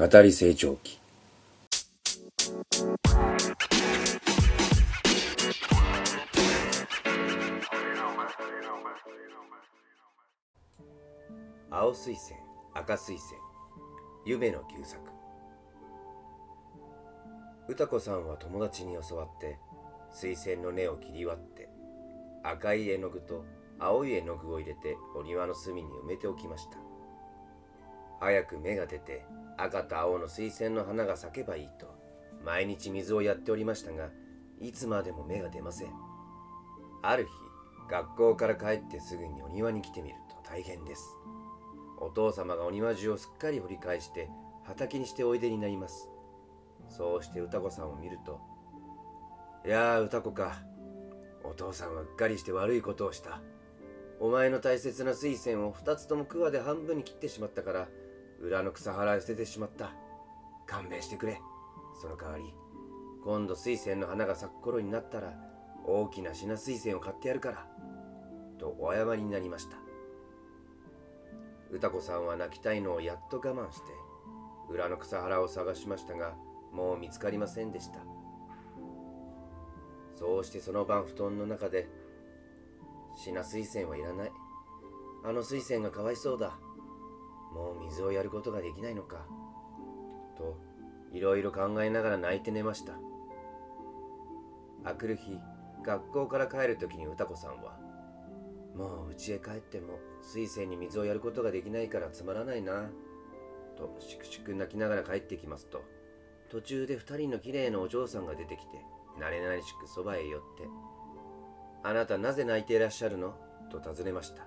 [0.00, 0.98] 語り成長期
[11.70, 12.38] 青水仙
[12.72, 13.38] 赤水仙
[14.24, 15.02] 夢の旧作。
[17.68, 19.58] 歌子さんは友達に教わって
[20.14, 21.68] 水仙の根を切り割って
[22.42, 23.44] 赤い絵の具と
[23.78, 26.78] 青い絵の具を入れてお庭の隅に埋めておきました。
[28.20, 29.24] 早く芽が出て
[29.56, 31.86] 赤と青の水仙の花が咲けばいいと
[32.44, 34.10] 毎日水をやっておりましたが
[34.60, 35.90] いつまでも芽が出ません。
[37.02, 37.30] ある日
[37.90, 41.16] 学校から帰ってすぐにお庭に来てみると大変です。
[41.98, 44.28] お父様がお庭中をすっかり掘り返して
[44.64, 46.08] 畑にしておいでになります。
[46.88, 48.40] そうして歌子さんを見ると
[49.64, 50.62] 「いやあ歌子か。
[51.42, 53.40] お父さんはうっかりして悪いことをした。
[54.20, 57.88] お前の大切な水仙を二つとも桑で半分に切ってしまったから
[58.40, 59.92] 裏の草原へ捨ててしまった。
[60.66, 61.40] 勘弁してくれ。
[62.00, 62.54] その代わり
[63.24, 65.34] 今度水仙の花が咲く頃になったら
[65.84, 67.66] 大きな品水仙を買ってやるから
[68.58, 69.76] とお謝りになりました。
[71.70, 73.92] 歌子さんは泣きたいのをやっと我慢して
[74.70, 76.34] 裏の草原を探しましたが
[76.72, 78.00] もう見つかりませんでした。
[80.16, 81.88] そうしてその晩布団の中で
[83.16, 84.32] 品水仙はいらない。
[85.24, 86.58] あの水仙がかわいそうだ。
[87.52, 89.26] もう水をやることができないのか？
[90.36, 90.56] と
[91.12, 92.94] いろいろ考えながら泣いて寝ました。
[94.84, 95.38] あくる日
[95.82, 97.78] 学校から帰る時に歌子さんは
[98.74, 102.88] もう家へ帰っても水仙に水をやることができないからつまらないな
[103.76, 105.82] としくしく泣きながら帰ってきますと
[106.50, 108.84] 途中で二人の綺麗なお嬢さんが出てきて
[109.18, 110.68] 慣れ慣れしくそばへ寄って
[111.82, 113.34] 「あなたなぜ泣いていらっしゃるの?」
[113.70, 114.46] と尋ねました。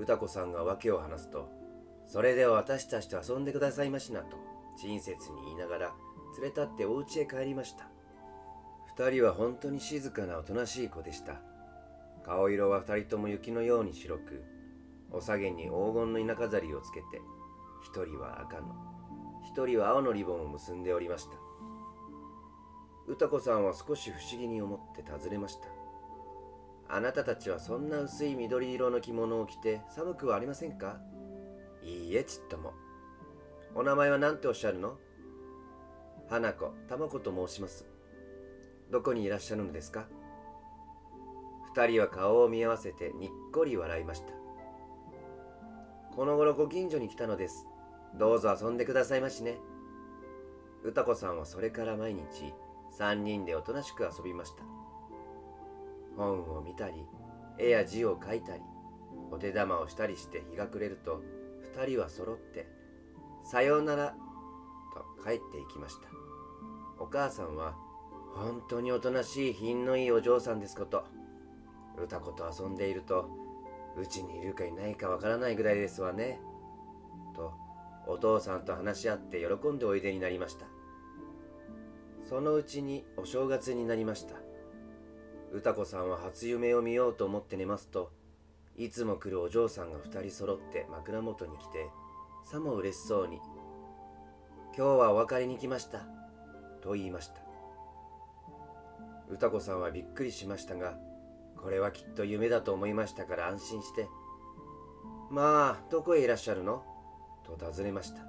[0.00, 1.50] 歌子さんが訳を話すと
[2.08, 4.38] 「それでは私たちと遊んでくださいましな」と
[4.76, 5.94] 親切に言いながら
[6.40, 7.86] 連れ立ってお家へ帰りました。
[8.96, 11.40] 二人は本当に静かなおとなしい子でした。
[12.24, 14.42] 顔色は二人とも雪のように白く
[15.10, 17.20] お下げに黄金の稲飾りをつけて
[17.82, 18.74] 一人は赤の
[19.42, 21.36] 一人は青のリボンを結んでおりました。
[23.06, 25.68] 歌子さんは少し不思議に思って尋ねました。
[26.92, 31.00] あなたたちはそんな薄い緑色の着物を着て寒くはありませんか？
[31.82, 32.72] いいえちっとも。
[33.74, 34.98] お名前は何ておっしゃるの？
[36.28, 37.86] 花子玉子と申します。
[38.90, 40.06] どこにいらっしゃるのですか？
[41.74, 44.32] 二人は顔を見合わせてにっこり笑いました。
[46.16, 47.66] この頃ご近所に来たのです。
[48.18, 49.58] どうぞ遊んでくださいましね。
[50.82, 52.52] 歌子さんはそれから毎日
[52.90, 54.64] 三人でおとなしく遊びました。
[56.16, 56.94] 本を見たり
[57.58, 58.62] 絵や字を書いたり
[59.30, 61.22] お手玉をしたりして日が暮れると
[61.76, 62.66] 二人は揃って
[63.44, 64.14] 「さようなら」
[64.94, 66.08] と帰っていきました。
[66.98, 67.74] お母さんは
[68.34, 71.04] 本当におとなしい品のいいお嬢さんですこと。
[71.96, 73.28] 歌子と遊んでいると
[73.96, 76.40] うちにいるかいないかわからないぐらいですわね。
[77.34, 77.52] と
[78.06, 80.66] お父さんと話し合って喜んでおいでになりました。
[82.24, 84.36] そのうちにお正月になりました。
[85.52, 88.12] 歌子さんは初夢を見ようと思って寝ますと
[88.76, 91.88] いつも来るお嬢さんが二人揃って枕元に来て
[92.44, 93.40] さも嬉しそうに
[94.76, 96.06] 「今日はお別れに来ました」
[96.80, 97.40] と言いました
[99.28, 100.96] 歌子さんはびっくりしましたが
[101.56, 104.08] これはきっと夢だと思いましたから安心して
[105.30, 106.84] 「まあどこへいらっしゃるの?」
[107.44, 108.22] と尋ねました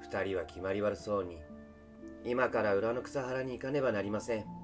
[0.00, 1.38] 二人は決まり悪そうに
[2.24, 4.61] 今から裏の草原に行かねばなりません。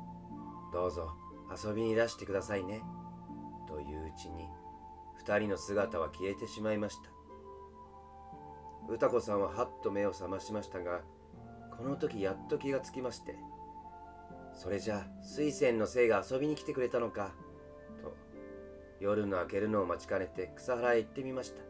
[0.73, 1.15] どうぞ
[1.65, 2.83] 遊びに出してくださいね。
[3.67, 4.49] といううちに、
[5.17, 7.11] 二人の姿は消えてしまいました。
[8.89, 11.03] 歌子さんははっと目を覚ましましたが、
[11.77, 13.37] この時やっと気がつきまして、
[14.55, 17.33] それじゃ水仙のせいが遊びに来てくれたのか、
[18.03, 18.15] と、
[19.01, 21.63] 夜の明けるのを待ちかねて草原へ行ってみました。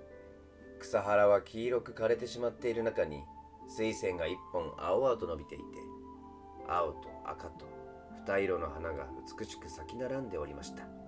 [0.81, 3.23] 草原は黄色く枯れてしまっている中に、
[3.69, 5.65] 水仙が一本青々と伸びていて
[6.69, 7.78] 青と赤と
[8.37, 9.07] 色の花が
[9.39, 11.08] 美しく咲き並んでおりました。